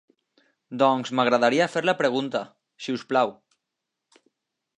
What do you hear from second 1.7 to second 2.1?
fer la